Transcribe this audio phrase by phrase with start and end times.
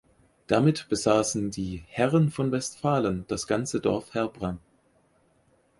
[0.47, 4.57] Damit besaßen die "Herren von Westfalen" das ganze Dorf "Herbram".